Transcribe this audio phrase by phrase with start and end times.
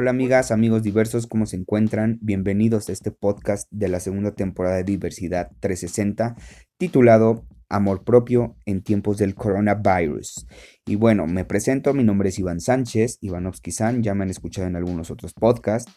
[0.00, 2.18] Hola amigas, amigos diversos, ¿cómo se encuentran?
[2.22, 6.36] Bienvenidos a este podcast de la segunda temporada de Diversidad 360
[6.78, 10.46] titulado Amor propio en tiempos del coronavirus.
[10.86, 14.66] Y bueno, me presento, mi nombre es Iván Sánchez, Ivanovsky San, ya me han escuchado
[14.66, 15.92] en algunos otros podcasts.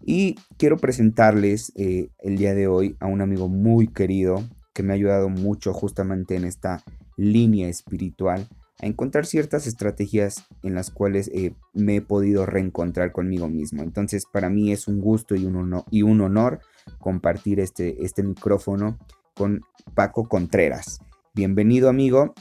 [0.00, 4.92] Y quiero presentarles eh, el día de hoy a un amigo muy querido que me
[4.92, 6.84] ha ayudado mucho justamente en esta
[7.16, 8.46] línea espiritual
[8.82, 13.82] a encontrar ciertas estrategias en las cuales eh, me he podido reencontrar conmigo mismo.
[13.82, 16.60] Entonces para mí es un gusto y un honor,
[16.98, 18.98] compartir este, este micrófono
[19.34, 19.62] con
[19.94, 21.00] Paco Contreras.
[21.34, 22.34] Bienvenido amigo.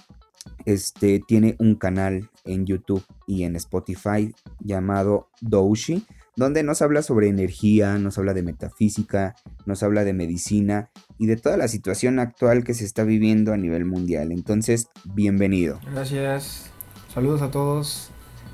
[0.65, 6.05] Este tiene un canal en YouTube y en Spotify llamado Doushi,
[6.39, 9.35] donde nos habla sobre energía, nos habla de metafísica,
[9.65, 13.57] nos habla de medicina y de toda la situación actual que se está viviendo a
[13.57, 14.31] nivel mundial.
[14.31, 15.81] Entonces, bienvenido.
[15.91, 16.71] Gracias.
[17.13, 18.09] Saludos a todos,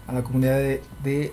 [0.07, 1.31] a la comunidad de,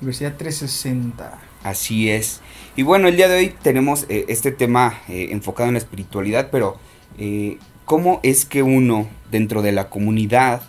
[0.00, 1.38] Diversidad 360.
[1.62, 2.42] Así es.
[2.76, 6.50] Y bueno, el día de hoy tenemos eh, este tema eh, enfocado en la espiritualidad,
[6.50, 6.76] pero
[7.16, 10.62] eh, ¿cómo es que uno dentro de la comunidad,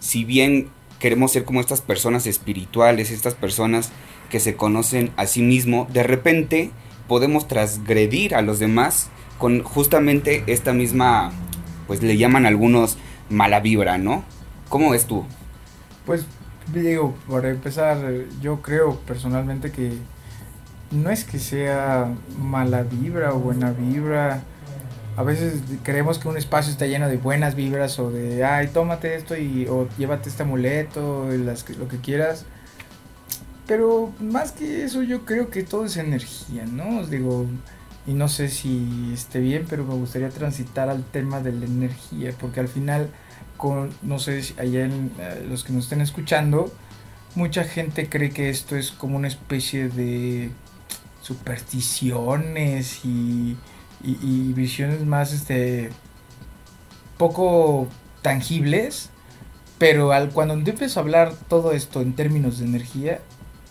[0.00, 3.92] si bien queremos ser como estas personas espirituales, estas personas
[4.34, 6.72] que se conocen a sí mismo, de repente
[7.06, 11.30] podemos transgredir a los demás con justamente esta misma,
[11.86, 12.98] pues le llaman algunos
[13.30, 14.24] mala vibra, ¿no?
[14.68, 15.24] ¿Cómo ves tú?
[16.04, 16.26] Pues
[16.72, 17.96] digo, para empezar,
[18.42, 19.92] yo creo personalmente que
[20.90, 24.42] no es que sea mala vibra o buena vibra.
[25.16, 29.14] A veces creemos que un espacio está lleno de buenas vibras o de, ay, tómate
[29.14, 31.28] esto y, o llévate este amuleto,
[31.78, 32.46] lo que quieras.
[33.66, 37.00] Pero más que eso, yo creo que todo es energía, ¿no?
[37.00, 37.46] Os digo,
[38.06, 42.32] y no sé si esté bien, pero me gustaría transitar al tema de la energía,
[42.38, 43.08] porque al final,
[43.56, 46.70] con, no sé si allá en, eh, los que nos estén escuchando,
[47.34, 50.50] mucha gente cree que esto es como una especie de
[51.22, 53.56] supersticiones y,
[54.02, 55.88] y, visiones más este
[57.16, 57.88] poco
[58.20, 59.08] tangibles
[59.78, 63.20] pero al cuando empiezo a hablar todo esto en términos de energía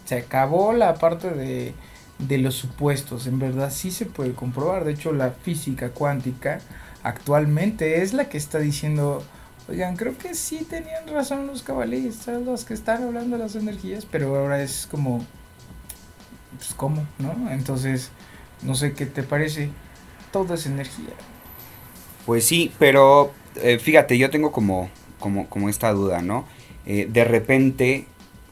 [0.06, 1.74] se acabó la parte de,
[2.38, 3.28] los supuestos.
[3.28, 4.86] En verdad sí se puede comprobar.
[4.86, 6.60] De hecho, la física cuántica
[7.04, 9.24] actualmente es la que está diciendo,
[9.68, 14.06] oigan, creo que sí tenían razón los cabalistas, los que están hablando de las energías,
[14.06, 15.26] pero ahora es como,
[16.58, 17.06] pues, ¿cómo?
[17.20, 17.52] ¿No?
[17.52, 18.12] Entonces,
[18.62, 19.70] no sé qué te parece.
[20.32, 21.14] Todo es energía.
[22.26, 26.46] Pues sí, pero eh, fíjate, yo tengo como, como, como esta duda, ¿no?
[26.86, 28.08] Eh, de repente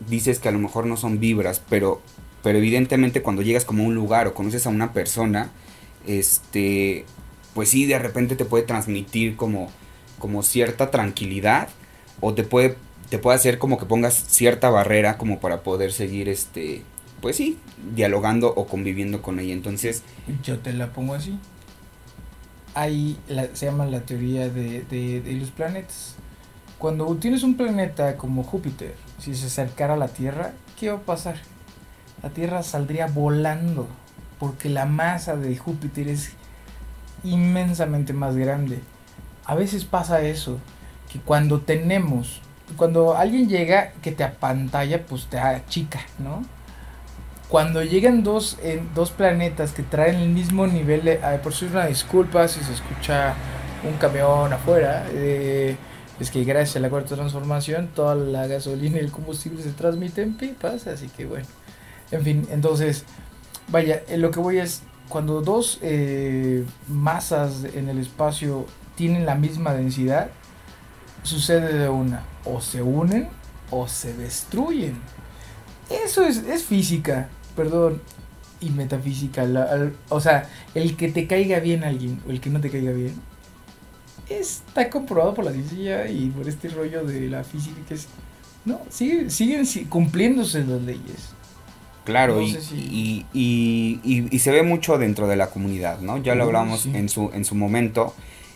[0.08, 2.02] dices que a lo mejor no son vibras, pero,
[2.44, 5.52] pero evidentemente cuando llegas como a un lugar o conoces a una persona,
[6.08, 7.06] este,
[7.54, 9.70] pues sí, de repente te puede transmitir como,
[10.20, 11.70] como cierta tranquilidad
[12.20, 12.78] o te puede,
[13.10, 16.84] te puede hacer como que pongas cierta barrera como para poder seguir, este,
[17.22, 17.58] pues sí,
[17.96, 19.54] dialogando o conviviendo con ella.
[19.54, 20.04] Entonces...
[20.44, 21.38] Yo te la pongo así.
[22.74, 23.18] Ahí
[23.54, 26.16] se llama la teoría de, de los planetas.
[26.78, 31.02] Cuando tienes un planeta como Júpiter, si se acercara a la Tierra, ¿qué va a
[31.02, 31.36] pasar?
[32.24, 33.88] La Tierra saldría volando,
[34.40, 36.32] porque la masa de Júpiter es
[37.24, 38.80] inmensamente más grande.
[39.46, 40.60] A veces pasa eso,
[41.12, 42.42] que cuando tenemos,
[42.76, 46.44] cuando alguien llega que te apantalla, pues te achica, ¿no?
[47.48, 48.58] Cuando llegan dos,
[48.96, 51.18] dos planetas que traen el mismo nivel de...
[51.44, 53.36] por si una disculpa si se escucha
[53.84, 55.06] un camión afuera.
[55.12, 55.76] Eh,
[56.20, 60.38] es que gracias a la cuarta transformación toda la gasolina y el combustible se transmiten
[60.38, 61.48] pipas, así que bueno.
[62.12, 63.06] En fin, entonces,
[63.70, 69.74] vaya, lo que voy es, cuando dos eh, masas en el espacio tienen la misma
[69.74, 70.30] densidad,
[71.24, 73.30] sucede de una, o se unen
[73.70, 75.00] o se destruyen.
[75.90, 78.02] Eso es, es física, perdón,
[78.60, 79.46] y metafísica.
[80.10, 83.31] o sea, el que te caiga bien alguien o el que no te caiga bien
[84.40, 88.08] está comprobado por la ciencia y por este rollo de la física que es,
[88.66, 91.34] no, siguen, siguen cumpliéndose las leyes.
[92.04, 94.00] Claro, y, y,
[94.32, 96.18] y, se ve mucho dentro de la comunidad, ¿no?
[96.18, 98.16] Ya lo hablamos en, su, en su momento,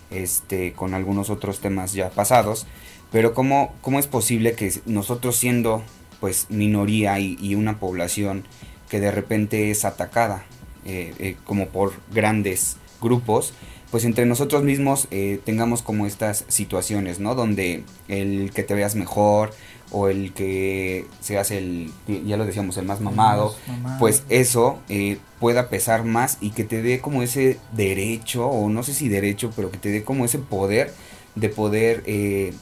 [0.10, 2.66] este, con algunos otros temas ya pasados,
[3.12, 5.84] pero ¿cómo, cómo es posible que nosotros siendo
[6.20, 8.46] pues minoría y, una población
[8.90, 10.44] que de repente es atacada
[10.86, 13.54] eh, eh, como por grandes grupos,
[13.96, 17.34] pues entre nosotros mismos eh, tengamos como estas situaciones, ¿no?
[17.34, 19.54] Donde el que te veas mejor
[19.90, 21.94] o el que seas el,
[22.26, 23.56] ya lo decíamos, el más mamado,
[23.98, 28.84] pues eso eh, pueda pesar más y que te dé como ese derecho, o no
[28.84, 30.94] sé si derecho, pero que te dé como ese poder
[31.36, 32.54] de poder, eh,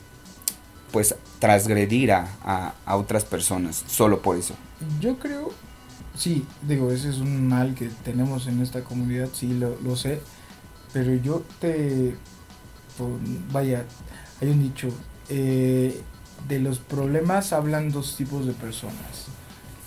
[0.92, 4.54] pues transgredir a, otras personas, solo por eso.
[5.02, 5.50] Yo creo,
[6.16, 10.22] sí, digo, ese es un mal que tenemos en esta comunidad, sí, lo, lo sé,
[10.94, 12.16] pero yo te,
[13.52, 13.84] vaya,
[14.40, 14.90] hay un dicho,
[15.30, 16.02] eh,
[16.48, 19.28] de los problemas hablan dos tipos de personas,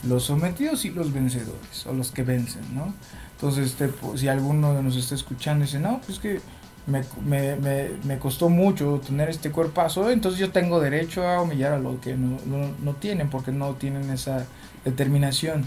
[0.07, 2.93] los sometidos y los vencedores, o los que vencen, ¿no?
[3.33, 6.41] Entonces, este, si alguno nos está escuchando y dice, no, pues que
[6.87, 11.75] me, me, me, me, costó mucho tener este cuerpazo, entonces yo tengo derecho a humillar
[11.75, 14.47] a los que no, no, no tienen, porque no tienen esa
[14.85, 15.67] determinación.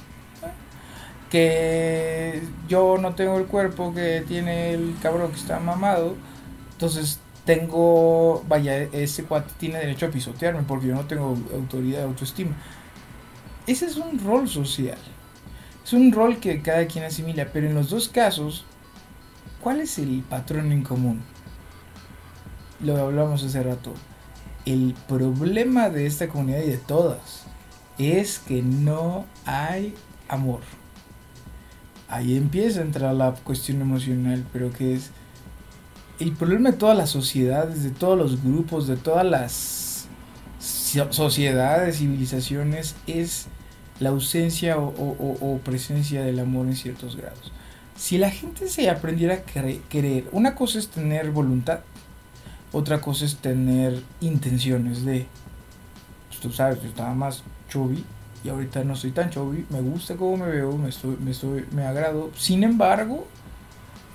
[1.29, 6.15] Que yo no tengo el cuerpo que tiene el cabrón que está mamado,
[6.71, 12.55] entonces tengo, vaya, ese cuate tiene derecho a pisotearme porque yo no tengo autoridad, autoestima.
[13.65, 14.97] Ese es un rol social.
[15.83, 18.65] Es un rol que cada quien asimila, pero en los dos casos,
[19.61, 21.21] ¿cuál es el patrón en común?
[22.81, 23.93] Lo hablamos hace rato.
[24.65, 27.45] El problema de esta comunidad y de todas
[27.97, 29.95] es que no hay
[30.27, 30.61] amor.
[32.09, 35.11] Ahí empieza a entrar la cuestión emocional, pero que es
[36.19, 40.07] el problema de todas las sociedades, de todos los grupos, de todas las
[41.11, 43.45] sociedades, civilizaciones, es
[44.00, 47.51] la ausencia o, presencia del amor en ciertos grados.
[47.95, 51.81] Si la gente se aprendiera a querer, una cosa es tener voluntad,
[52.71, 55.27] otra cosa es tener intenciones de,
[56.29, 58.03] pues, tú sabes, yo estaba más chubby
[58.44, 61.65] y ahorita no soy tan chubby, me gusta cómo me veo, me estoy, me estoy,
[61.71, 62.31] me agrado.
[62.38, 63.27] Sin embargo,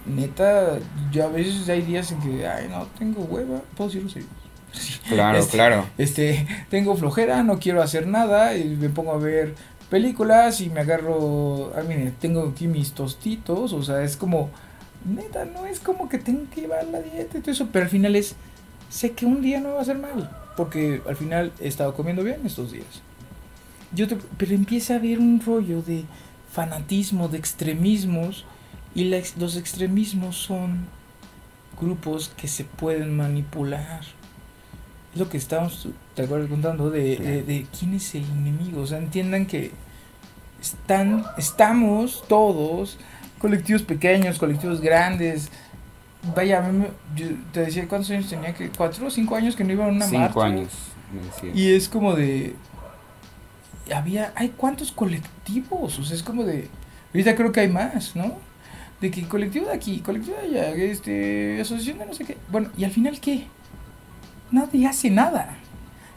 [0.06, 0.78] neta,
[1.12, 4.28] yo a veces hay días en que, ay, no, tengo hueva, puedo decirlo serio.
[5.08, 5.86] Claro, este, claro.
[5.98, 9.54] Este, tengo flojera, no quiero hacer nada y me pongo a ver
[9.88, 14.50] películas y me agarro, a mí tengo aquí mis tostitos, o sea, es como,
[15.04, 17.90] neta, no es como que tengo que llevar la dieta y todo eso, pero al
[17.90, 18.34] final es,
[18.90, 22.24] sé que un día no va a ser mal, porque al final he estado comiendo
[22.24, 23.02] bien estos días.
[23.94, 24.06] Yo
[24.36, 26.04] pero empieza a haber un rollo de
[26.50, 28.44] fanatismo, de extremismos,
[28.94, 30.86] y los extremismos son
[31.80, 34.02] grupos que se pueden manipular.
[35.12, 38.82] Es lo que estábamos, te acuerdas contando, de, de, quién es el enemigo.
[38.82, 39.72] O sea, entiendan que
[40.60, 42.98] están, estamos todos,
[43.38, 45.50] colectivos pequeños, colectivos grandes.
[46.34, 46.64] Vaya,
[47.14, 49.88] yo te decía cuántos años tenía, que cuatro o cinco años que no iba a
[49.88, 50.70] una cinco años,
[51.52, 52.54] Y es como de,
[53.92, 56.68] había, hay cuántos colectivos, o sea, es como de,
[57.12, 58.34] ahorita creo que hay más, ¿no?
[59.00, 62.38] De que colectivo de aquí, colectivo de allá, este, asociación de no sé qué.
[62.50, 63.46] Bueno, ¿y al final qué?
[64.50, 65.56] Nadie hace nada.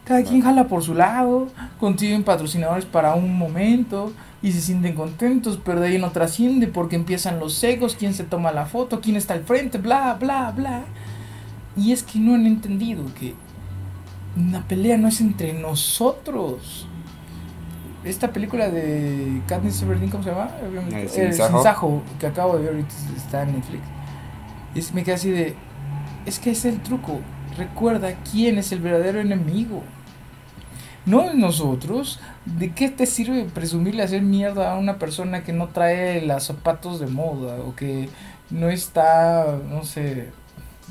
[0.04, 1.48] Cada quien jala por su lado,
[1.78, 6.96] consiguen patrocinadores para un momento y se sienten contentos, pero de ahí no trasciende porque
[6.96, 10.84] empiezan los egos, quién se toma la foto, quién está al frente, bla, bla, bla.
[11.76, 13.34] Y es que no han entendido que
[14.36, 16.86] una pelea no es entre nosotros
[18.10, 20.50] esta película de Katniss Everdeen, ¿cómo se llama?
[20.92, 23.82] El Sinsajo, que acabo de ver ahorita está en Netflix.
[24.74, 25.54] Y me queda así de,
[26.26, 27.20] es que es el truco.
[27.56, 29.82] Recuerda quién es el verdadero enemigo.
[31.06, 32.20] No nosotros.
[32.44, 37.00] ¿De qué te sirve presumirle hacer mierda a una persona que no trae los zapatos
[37.00, 38.08] de moda o que
[38.50, 40.28] no está, no sé,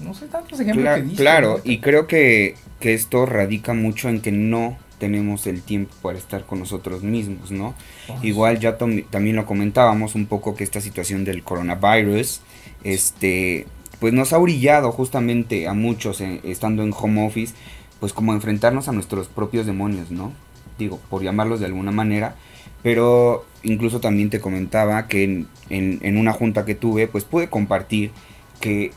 [0.04, 4.22] no sé tantos ejemplos que dice, Claro, y creo que, que esto radica mucho en
[4.22, 7.76] que no tenemos el tiempo para estar con nosotros mismos, ¿no?
[8.24, 12.42] Igual ya también lo comentábamos un poco que esta situación del coronavirus,
[12.83, 13.68] este,
[14.00, 17.54] pues nos ha brillado justamente a muchos eh, estando en home office,
[18.00, 20.33] pues como enfrentarnos a nuestros propios demonios, ¿no?
[20.78, 22.36] Digo, por llamarlos de alguna manera,
[22.83, 28.12] pero incluso también te comentaba que en, en, una junta que tuve, pues pude compartir
[28.60, 28.92] que,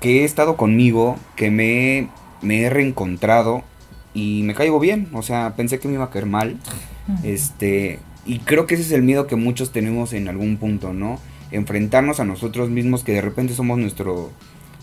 [0.00, 2.08] que he estado conmigo, que me,
[2.40, 3.64] me he reencontrado
[4.14, 6.56] y me caigo bien, o sea, pensé que me iba a caer mal.
[7.24, 11.18] Este, y creo que ese es el miedo que muchos tenemos en algún punto, ¿no?
[11.50, 14.30] Enfrentarnos a nosotros mismos que de repente somos nuestro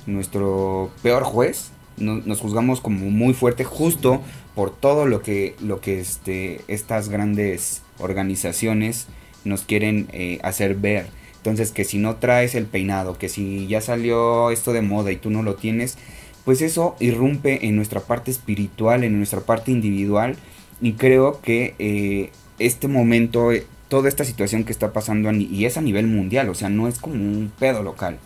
[0.06, 4.22] nuestro peor juez, nos juzgamos como muy fuerte justo
[4.56, 9.08] por todo lo que lo que este estas grandes organizaciones
[9.44, 11.08] nos quieren eh, hacer ver.
[11.38, 15.16] Entonces, que si no traes el peinado, que si ya salió esto de moda y
[15.16, 15.98] tú no lo tienes,
[16.50, 20.36] pues eso irrumpe en nuestra parte espiritual, en nuestra parte individual
[20.82, 25.78] y creo que eh, este momento, eh, toda esta situación que está pasando y es
[25.78, 28.18] a nivel mundial, o sea, no es como un pedo local.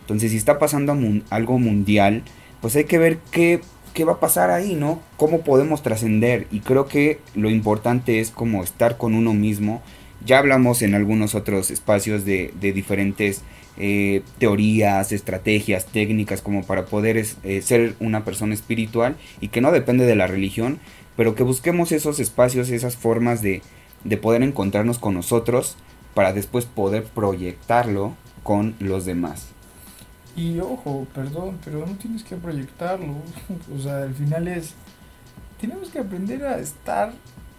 [0.00, 0.92] Entonces, si está pasando
[1.30, 2.24] algo mundial,
[2.60, 3.60] pues hay que ver qué,
[3.94, 5.00] qué va a pasar ahí, ¿no?
[5.16, 9.82] Cómo podemos trascender y creo que lo importante es como estar con uno mismo
[10.26, 13.42] Ya hablamos en algunos otros espacios de, de diferentes
[13.78, 19.70] eh, teorías, estrategias, técnicas como para poder eh, ser una persona espiritual y que no
[19.72, 20.80] depende de la religión,
[21.16, 23.62] pero que busquemos esos espacios, esas formas de,
[24.04, 25.76] de poder encontrarnos con nosotros
[26.14, 29.48] para después poder proyectarlo con los demás.
[30.36, 33.14] Y ojo, perdón, pero no tienes que proyectarlo.
[33.76, 34.74] O sea, al final es.
[35.60, 37.12] Tenemos que aprender a estar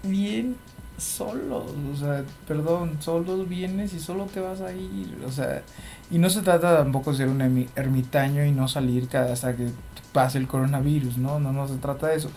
[0.04, 0.56] bien
[1.00, 1.66] solos.
[1.94, 5.18] O sea, perdón, solos vienes y solo te vas a ir.
[5.26, 5.64] O sea,
[6.12, 7.42] y no se trata tampoco de ser un
[7.76, 9.70] ermitaño y no salir cada hasta que
[10.14, 11.40] pase el coronavirus, ¿no?
[11.40, 12.30] No, no se trata de eso.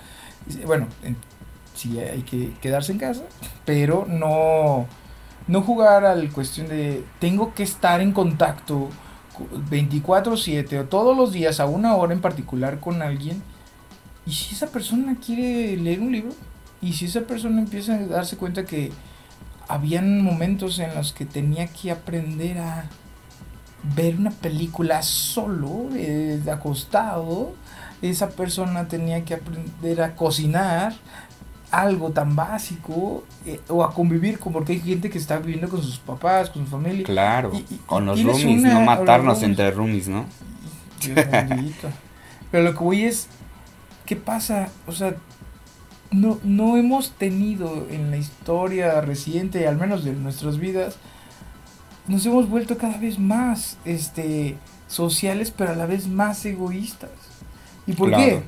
[0.67, 0.89] Bueno,
[1.75, 3.23] sí hay que quedarse en casa,
[3.65, 4.87] pero no,
[5.47, 8.89] no jugar al cuestión de tengo que estar en contacto
[9.71, 13.43] 24/7 o todos los días a una hora en particular con alguien.
[14.27, 16.33] Y si esa persona quiere leer un libro,
[16.83, 18.91] y si esa persona empieza a darse cuenta que
[19.69, 22.85] habían momentos en los que tenía que aprender a
[23.95, 27.55] ver una película solo, eh, acostado,
[28.03, 30.93] esa persona tenía que aprender a cocinar
[31.71, 35.83] algo tan básico eh, o a convivir con, porque hay gente que está viviendo con
[35.83, 37.05] sus papás, con su familia.
[37.05, 37.53] Claro,
[37.87, 40.27] con los roomies, no matarnos entre roomies, ¿no?
[42.51, 43.29] Pero lo que voy es,
[44.05, 44.69] ¿qué pasa?
[44.87, 45.15] O sea,
[46.13, 50.97] no, no hemos tenido en la historia reciente, al menos de nuestras vidas,
[52.07, 54.57] nos hemos vuelto cada vez más este,
[54.89, 57.11] sociales, pero a la vez más egoístas.
[57.87, 58.43] ¿Y por qué?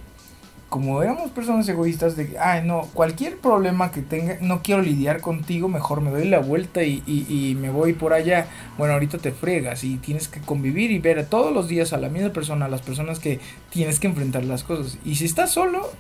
[0.69, 5.69] Como éramos personas egoístas de, ay, no, cualquier problema que tenga, no quiero lidiar contigo,
[5.69, 8.49] mejor me doy la vuelta y, y, me voy por allá.
[8.77, 12.09] Bueno, ahorita te fregas y tienes que convivir y ver todos los días a la
[12.09, 13.39] misma persona, a las personas que
[13.71, 14.99] tienes que enfrentar las cosas.
[15.05, 15.91] Y si estás solo,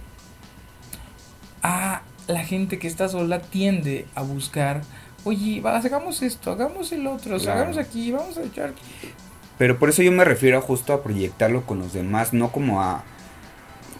[1.64, 4.83] a la gente que está sola tiende a buscar
[5.25, 8.73] oye, hagamos esto, hagamos el otro, hagamos aquí, vamos a echar.
[9.59, 13.04] Pero por eso yo me refiero justo a proyectarlo con los demás, no como a,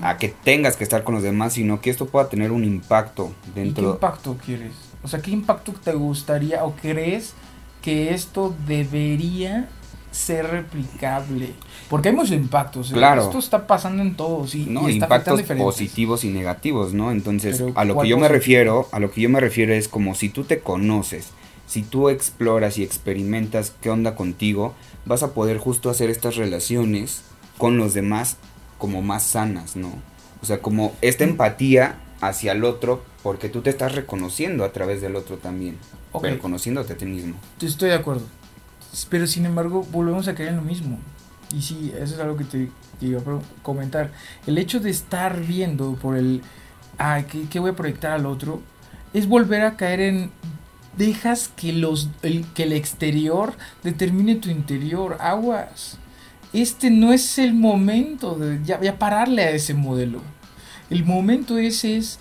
[0.01, 3.33] a que tengas que estar con los demás, sino que esto pueda tener un impacto
[3.55, 3.83] dentro.
[3.83, 4.73] ¿Y ¿Qué impacto quieres?
[5.03, 7.35] O sea, ¿qué impacto te gustaría o crees
[7.83, 9.69] que esto debería
[10.15, 11.51] ser replicable.
[11.91, 12.91] Porque hay muchos impactos.
[12.91, 12.95] ¿eh?
[12.95, 13.23] Claro.
[13.23, 14.55] Esto está pasando en todos.
[14.55, 17.11] Y, no, impactos positivos y negativos, ¿no?
[17.11, 20.15] Entonces, a lo que yo me refiero, a lo que yo me refiero es como
[20.15, 21.31] si tú te conoces,
[21.67, 27.23] si tú exploras y experimentas qué onda contigo, vas a poder justo hacer estas relaciones
[27.59, 28.37] con los demás
[28.79, 29.93] como más sanas, ¿no?
[30.43, 35.01] O sea, como esta empatía hacia el otro, porque tú te estás reconociendo a través
[35.01, 35.79] del otro también,
[36.21, 37.35] pero conociéndote a ti mismo.
[37.61, 38.25] Estoy de acuerdo.
[39.09, 40.99] Pero sin embargo, volvemos a caer en lo mismo.
[41.53, 42.71] Y sí, eso es algo que te,
[43.01, 44.11] iba a comentar.
[44.47, 46.43] El hecho de estar viendo por el,
[46.99, 48.63] ah, ¿qué, voy a proyectar al otro?
[49.13, 50.31] Es volver a caer en,
[50.97, 55.99] dejas que, los, el, que el exterior determine tu interior, aguas.
[56.53, 60.21] Este no es el momento de ya, ya pararle a ese modelo.
[60.91, 62.21] El momento ese es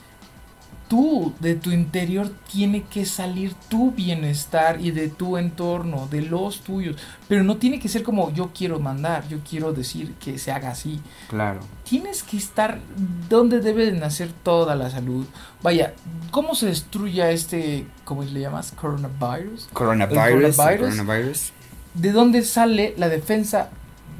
[0.93, 6.59] tú, de tu interior, tiene que salir tu bienestar y de tu entorno, de los
[6.59, 6.97] tuyos.
[7.27, 10.69] Pero no tiene que ser como yo quiero mandar, yo quiero decir que se haga
[10.69, 11.01] así.
[11.29, 11.61] Claro.
[11.83, 12.79] Tienes que estar
[13.27, 15.25] donde debe de nacer toda la salud.
[15.63, 15.95] Vaya,
[16.29, 18.71] ¿cómo se destruye este, cómo le llamas?
[18.73, 19.69] Coronavirus.
[19.73, 20.55] Coronavirus.
[20.57, 21.53] coronavirus.
[21.95, 23.71] ¿De dónde sale la defensa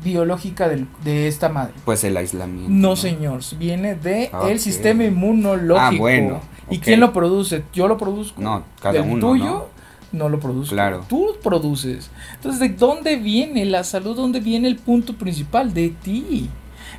[0.04, 1.74] biológica de esta madre?
[1.86, 2.70] Pues el aislamiento.
[2.72, 5.80] No, señor, viene de el sistema inmunológico.
[5.80, 6.42] Ah, bueno.
[6.70, 7.64] ¿Y quién lo produce?
[7.74, 8.42] Yo lo produzco.
[8.42, 9.20] No, cada uno.
[9.20, 9.70] tuyo
[10.12, 10.30] ¿no?
[10.30, 10.76] lo produzco.
[10.76, 11.04] Claro.
[11.08, 12.10] Tú produces.
[12.36, 14.16] Entonces, ¿de dónde viene la salud?
[14.16, 15.74] ¿Dónde viene el punto principal?
[15.74, 16.50] De ti.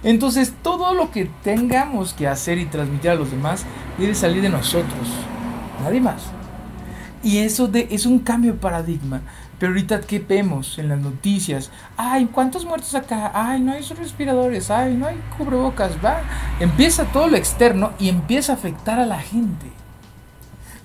[0.03, 3.65] Entonces, todo lo que tengamos que hacer y transmitir a los demás
[3.99, 5.09] debe salir de nosotros.
[5.83, 6.23] Nadie más.
[7.23, 9.23] Y eso de, es un cambio de paradigma.
[9.59, 11.71] Pero ahorita, ¿qué vemos en las noticias?
[11.97, 13.31] Ay, ¿cuántos muertos acá?
[13.35, 14.71] Ay, no hay respiradores.
[14.71, 15.93] Ay, no hay cubrebocas.
[16.05, 16.23] Va.
[16.61, 19.67] Empieza todo lo externo y empieza a afectar a la gente.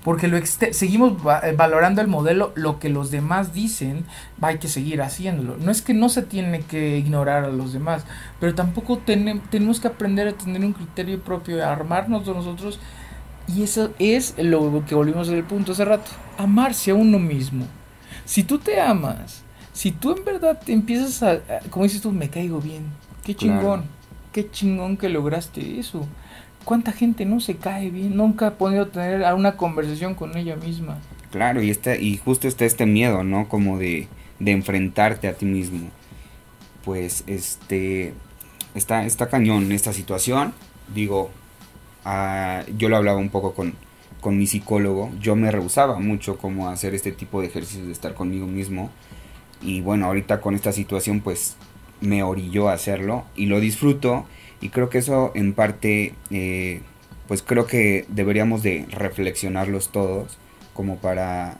[0.02, 1.12] Porque lo seguimos
[1.42, 4.06] eh, valorando el modelo, lo que los demás dicen,
[4.40, 5.58] hay que seguir haciéndolo.
[5.58, 8.04] No es que no se tiene que ignorar a los demás,
[8.38, 12.80] pero tampoco tenemos que aprender a tener un criterio propio, a armarnos de nosotros.
[13.46, 17.66] Y eso es lo que volvimos al punto hace rato, amarse a uno mismo.
[18.24, 22.28] Si tú te amas, si tú en verdad te empiezas a, como dices tú, me
[22.28, 22.84] caigo bien,
[23.24, 23.84] qué chingón,
[24.32, 26.06] qué chingón que lograste eso.
[26.64, 28.16] ¿Cuánta gente no se cae bien?
[28.16, 30.98] Nunca ha podido tener una conversación con ella misma.
[31.30, 33.48] Claro, y, está, y justo está este miedo, ¿no?
[33.48, 34.08] Como de,
[34.38, 35.88] de enfrentarte a ti mismo.
[36.84, 38.12] Pues, este,
[38.74, 40.52] está, está cañón esta situación.
[40.94, 41.30] Digo,
[42.04, 43.74] ah, yo lo hablaba un poco con,
[44.20, 47.92] con mi psicólogo, yo me rehusaba mucho como a hacer este tipo de ejercicios de
[47.92, 48.90] estar conmigo mismo.
[49.62, 51.56] Y bueno, ahorita con esta situación pues
[52.00, 54.26] me orilló a hacerlo y lo disfruto.
[54.60, 56.82] Y creo que eso en parte, eh,
[57.28, 60.38] pues creo que deberíamos de reflexionarlos todos
[60.74, 61.58] como para,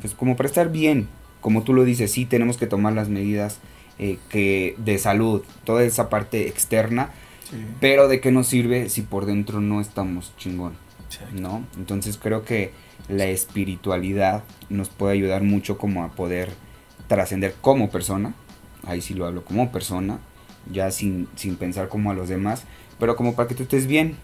[0.00, 1.08] pues como para estar bien.
[1.40, 3.58] Como tú lo dices, sí tenemos que tomar las medidas
[3.98, 7.10] eh, que de salud, toda esa parte externa,
[7.80, 10.87] pero de qué nos sirve si por dentro no estamos chingón.
[11.32, 11.64] ¿No?
[11.76, 12.72] Entonces creo que
[13.08, 16.52] la espiritualidad nos puede ayudar mucho como a poder
[17.06, 18.34] trascender como persona,
[18.84, 20.18] ahí sí lo hablo como persona,
[20.70, 22.64] ya sin, sin pensar como a los demás,
[22.98, 24.16] pero como para que tú estés bien.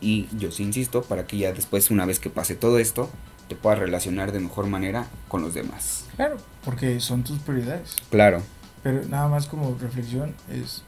[0.00, 3.08] Y yo sí insisto, para que ya después, una vez que pase todo esto,
[3.48, 6.06] te puedas relacionar de mejor manera con los demás.
[6.16, 7.94] Claro, porque son tus prioridades.
[8.10, 8.42] Claro.
[8.82, 10.82] Pero nada más como reflexión es,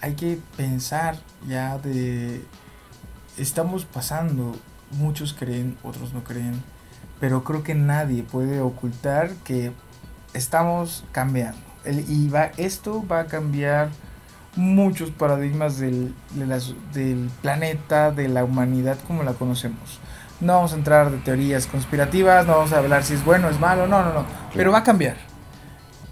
[0.00, 2.42] hay que pensar ya de
[3.36, 4.56] estamos pasando,
[4.90, 6.62] muchos creen, otros no creen,
[7.20, 9.72] pero creo que nadie puede ocultar que
[10.34, 11.60] estamos cambiando.
[11.84, 13.90] El, y va, esto va a cambiar
[14.56, 16.14] muchos paradigmas del,
[16.92, 19.98] del planeta, de la humanidad como la conocemos.
[20.40, 23.50] No vamos a entrar de teorías conspirativas, no vamos a hablar si es bueno o
[23.50, 25.16] es malo, no, no, no, pero va a cambiar.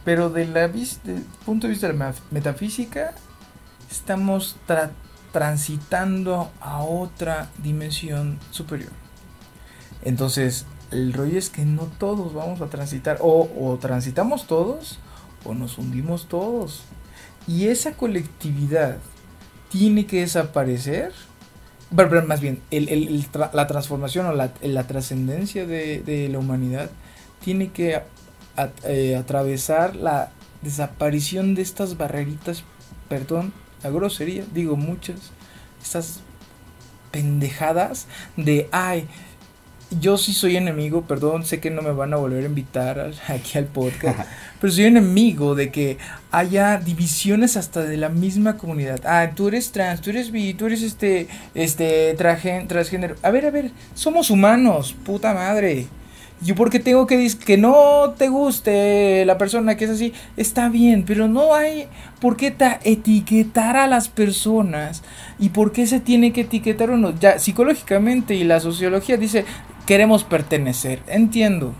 [0.04, 3.12] Pero de la, del punto de vista de la metafísica,
[3.90, 8.92] estamos tratando transitando a otra dimensión superior.
[10.02, 14.98] Entonces, el rollo es que no todos vamos a transitar, o, transitamos todos,
[15.44, 16.82] o nos hundimos todos.
[17.46, 18.98] Y esa colectividad
[19.70, 21.12] tiene que desaparecer,
[22.26, 26.90] más bien, la transformación o la, trascendencia de, la humanidad
[27.44, 28.02] tiene que
[28.84, 30.30] eh, atravesar la
[30.62, 32.64] desaparición de estas barreritas,
[33.08, 35.32] perdón, la grosería, digo muchas,
[35.82, 36.20] estas
[37.10, 38.06] pendejadas
[38.36, 39.08] de, ay,
[39.98, 43.58] yo sí soy enemigo, perdón, sé que no me van a volver a invitar aquí
[43.58, 44.20] al podcast,
[44.60, 45.98] pero soy enemigo de que
[46.30, 49.00] haya divisiones hasta de la misma comunidad.
[49.04, 53.16] Ah, tú eres trans, tú eres bi, tú eres este, este, transgénero.
[53.22, 55.88] A ver, a ver, somos humanos, puta madre.
[56.42, 60.70] Yo porque tengo que decir que no te guste la persona que es así, está
[60.70, 61.86] bien, pero no hay
[62.18, 65.02] por qué etiquetar a las personas
[65.38, 67.12] y por qué se tiene que etiquetar uno.
[67.18, 69.44] Ya psicológicamente y la sociología dice
[69.84, 71.74] queremos pertenecer, entiendo.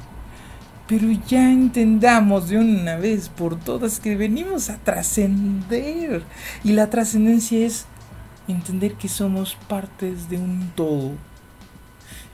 [0.86, 6.22] Pero ya entendamos de una vez por todas que venimos a trascender.
[6.64, 7.86] Y la trascendencia es
[8.46, 11.29] entender que somos partes de un todo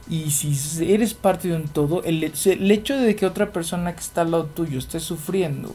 [0.08, 0.56] y si
[0.92, 4.44] eres parte de un todo, el, hecho de que otra persona que está al lado
[4.44, 5.74] tuyo esté sufriendo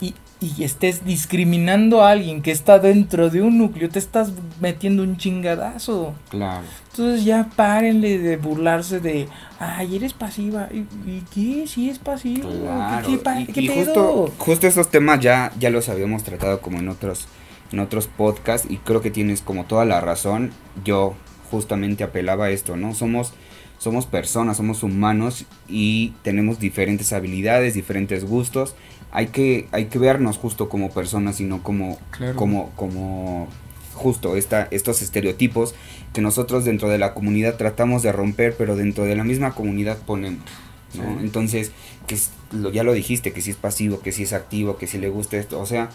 [0.00, 5.02] y, y, estés discriminando a alguien que está dentro de un núcleo, te estás metiendo
[5.02, 6.14] un chingadazo.
[6.30, 6.64] Claro.
[6.90, 9.28] Entonces ya párenle de burlarse de,
[9.60, 10.68] ay, eres pasiva.
[10.72, 11.66] ¿Y, qué?
[11.68, 12.48] Si es pasivo.
[12.48, 13.08] Claro.
[13.54, 17.28] y, justo, justo esos temas ya, ya los habíamos tratado como en otros,
[17.70, 20.50] en otros podcasts y creo que tienes como toda la razón.
[20.82, 21.14] Yo
[21.50, 22.94] justamente apelaba a esto, ¿no?
[22.94, 23.32] Somos,
[23.78, 28.74] somos personas, somos humanos y tenemos diferentes habilidades, diferentes gustos.
[29.12, 31.98] Hay que, hay que vernos justo como personas y no como,
[32.36, 33.48] como, como
[33.94, 35.74] justo esta, estos estereotipos
[36.12, 39.98] que nosotros dentro de la comunidad tratamos de romper, pero dentro de la misma comunidad
[39.98, 40.44] ponemos.
[40.94, 41.20] ¿no?
[41.20, 41.72] Entonces,
[42.06, 42.16] que
[42.52, 45.08] lo, ya lo dijiste, que si es pasivo, que si es activo, que si le
[45.08, 45.90] gusta esto, o sea,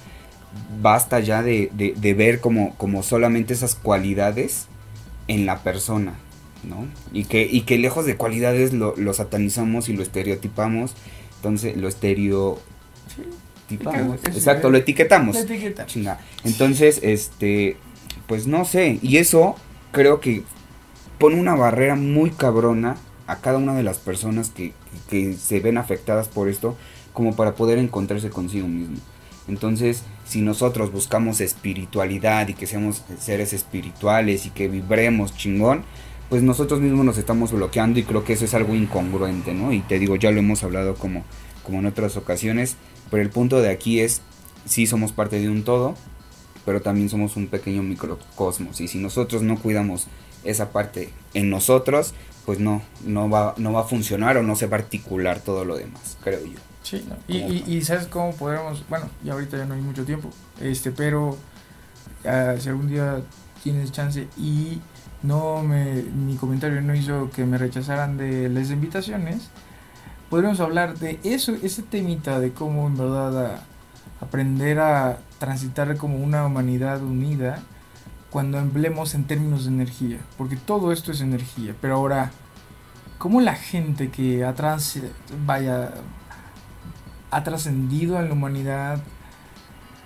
[0.82, 4.68] basta ya de, de, ver como, como solamente esas cualidades
[5.27, 6.15] en la persona,
[6.63, 6.88] ¿no?
[7.13, 10.95] Y que, y que lejos de cualidades lo, satanizamos y lo estereotipamos,
[11.38, 12.63] entonces lo estereotipamos.
[14.25, 15.38] Exacto, lo etiquetamos.
[16.43, 17.77] Entonces, este,
[18.27, 19.55] pues no sé, y eso
[19.91, 20.43] creo que
[21.19, 24.73] pone una barrera muy cabrona a cada una de las personas que,
[25.09, 26.77] que se ven afectadas por esto,
[27.13, 28.97] como para poder encontrarse consigo mismo.
[29.47, 35.83] Entonces, si nosotros buscamos espiritualidad y que seamos seres espirituales y que vibremos chingón,
[36.29, 39.71] pues nosotros mismos nos estamos bloqueando y creo que eso es algo incongruente, ¿no?
[39.71, 41.23] Y te digo, ya lo hemos hablado como,
[41.63, 42.75] como en otras ocasiones,
[43.11, 44.21] pero el punto de aquí es,
[44.65, 45.95] sí somos parte de un todo,
[46.65, 50.07] pero también somos un pequeño microcosmos y si nosotros no cuidamos
[50.43, 54.65] esa parte en nosotros, pues no, no va, no va a funcionar o no se
[54.65, 56.59] va a articular todo lo demás, creo yo.
[56.86, 60.30] Sí, y, y, sabes cómo podemos, bueno, y ahorita ya no hay mucho tiempo,
[60.62, 63.21] este, pero uh, si algún día
[63.63, 64.80] tienes chance y
[65.24, 69.50] no me, mi comentario no hizo que me rechazaran de las invitaciones,
[70.30, 73.63] podríamos hablar de eso, ese temita de cómo en verdad
[74.21, 77.63] aprender a transitar como una humanidad unida
[78.30, 82.30] cuando emblemos en términos de energía, porque todo esto es energía, pero ahora,
[83.17, 85.00] ¿cómo la gente que ha, trans,
[85.48, 85.89] vaya,
[87.36, 89.04] ha trascendido en la humanidad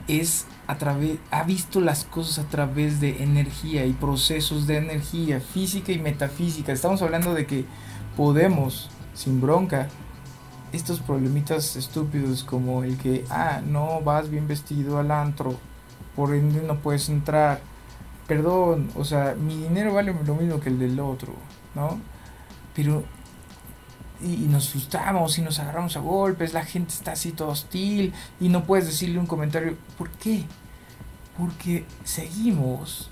[0.07, 5.39] es a través, ha visto las cosas a través de energía y procesos de energía,
[5.39, 6.71] física y metafísica?
[6.71, 7.65] Estamos hablando de que
[8.17, 9.89] podemos, sin bronca,
[10.71, 15.55] estos problemitas estúpidos como el que, ah, no vas bien vestido al antro,
[16.15, 17.61] por ende no puedes entrar,
[18.27, 21.33] perdón, o sea, mi dinero vale lo mismo que el del otro,
[21.75, 21.99] ¿no?
[22.75, 23.03] Pero,
[24.21, 28.49] y, nos frustramos y nos agarramos a golpes, la gente está así todo hostil y
[28.49, 29.75] no puedes decirle un comentario.
[29.97, 30.43] ¿Por qué?
[31.37, 33.09] Porque seguimos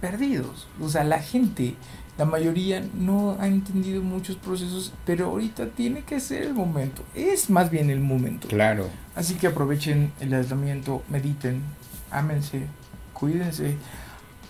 [0.00, 0.68] perdidos.
[0.80, 1.74] O sea, la gente,
[2.18, 7.02] la mayoría no ha entendido muchos procesos, pero ahorita tiene que ser el momento.
[7.14, 8.48] Es más bien el momento.
[8.48, 8.88] Claro.
[9.14, 11.62] Así que aprovechen el aislamiento, mediten,
[12.10, 12.66] ámense,
[13.12, 13.76] cuídense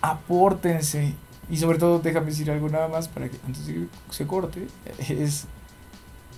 [0.03, 1.15] apórtense.
[1.53, 4.69] Y sobre todo, déjame decir algo nada más para que antes de que se corte,
[5.07, 5.45] es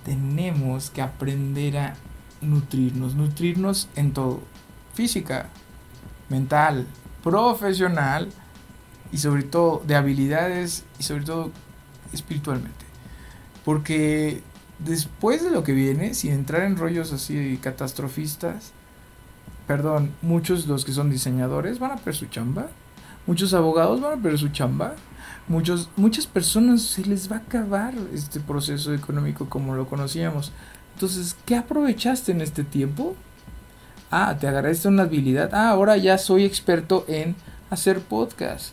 [0.05, 1.95] tenemos que aprender a
[2.41, 4.41] nutrirnos, nutrirnos en todo,
[4.93, 5.51] física,
[6.29, 6.89] mental,
[7.23, 8.29] profesional
[9.13, 11.53] y sobre todo de habilidades y sobre todo
[12.13, 12.85] espiritualmente.
[13.65, 14.43] Porque
[14.81, 18.73] después de lo que viene, sin entrar en rollos así catastrofistas,
[19.69, 22.67] perdón, muchos de los que son diseñadores van a perder su chamba,
[23.27, 24.95] Muchos abogados van a perder su chamba.
[25.49, 30.53] Muchos, muchas personas se les va a acabar este proceso económico como lo conocíamos.
[30.95, 33.17] Entonces, ¿qué aprovechaste en este tiempo?
[34.11, 35.51] Ah, te agarraste una habilidad.
[35.53, 37.35] Ah, ahora ya soy experto en
[37.71, 38.73] hacer podcast.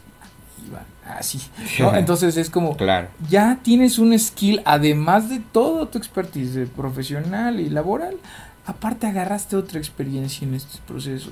[1.05, 1.41] Así.
[1.93, 3.09] Entonces es como, claro.
[3.29, 8.15] ya tienes un skill, además de todo tu expertise profesional y laboral,
[8.65, 11.31] aparte agarraste otra experiencia en este proceso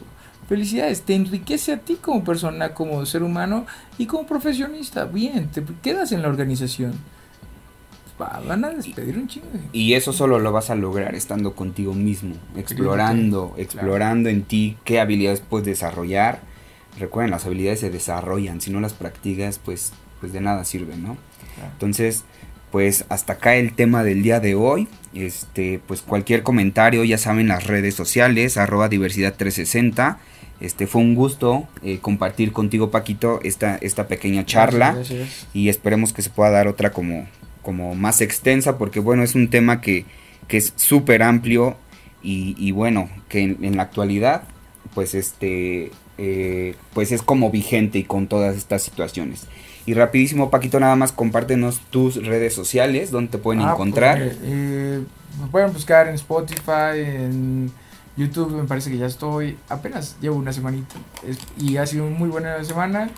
[0.50, 3.68] felicidades, te enriquece a ti como persona, como ser humano
[4.00, 5.06] y como profesionista.
[5.06, 6.94] Bien, te quedas en la organización.
[8.18, 9.48] Van a despedir un chingo.
[9.72, 15.00] Y eso solo lo vas a lograr estando contigo mismo, explorando, explorando en ti qué
[15.00, 16.42] habilidades puedes desarrollar.
[17.00, 21.16] Recuerden, las habilidades se desarrollan, si no las practicas, pues, pues de nada sirven, ¿no?
[21.72, 22.26] Entonces,
[22.72, 24.88] pues hasta acá el tema del día de hoy.
[25.14, 30.20] Este, pues cualquier comentario, ya saben, las redes sociales, arroba diversidad 360.
[30.60, 34.98] Este, fue un gusto eh, compartir contigo, Paquito, esta, esta pequeña charla.
[35.54, 37.28] Y esperemos que se pueda dar otra como,
[37.62, 40.06] como más extensa, porque bueno, es un tema que,
[40.48, 41.78] que es súper amplio
[42.22, 44.44] y, bueno, que en, la actualidad,
[44.94, 49.48] pues este, eh, pues es como vigente y con todas estas situaciones.
[49.86, 54.18] Y rapidísimo, Paquito, nada más compártenos tus redes sociales, donde te pueden ah, encontrar.
[54.18, 55.02] Pues, eh,
[55.42, 57.72] me pueden buscar en Spotify, en
[58.20, 60.96] YouTube me parece que ya estoy, apenas llevo una semanita
[61.58, 63.10] y ha sido muy buena semana.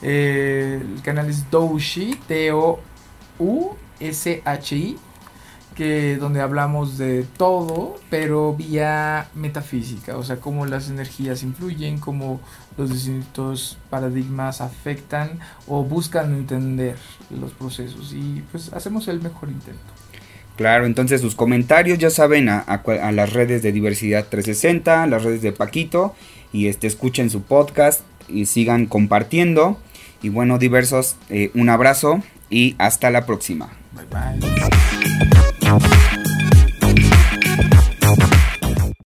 [0.00, 2.78] Eh, el canal es Doushi, T-O-U-S-H-I,
[5.74, 12.40] que donde hablamos de todo, pero vía metafísica, o sea, cómo las energías influyen, cómo
[12.78, 16.96] los distintos paradigmas afectan o buscan entender
[17.28, 19.97] los procesos y pues hacemos el mejor intento.
[20.58, 25.52] Claro, entonces sus comentarios ya saben a, las redes de Diversidad 360, las redes de
[25.52, 26.16] Paquito,
[26.52, 29.78] y este, escuchen su podcast y sigan compartiendo.
[30.20, 33.70] Y bueno, diversos, eh, un abrazo y hasta la próxima.
[33.92, 34.06] Bye
[34.40, 34.97] bye.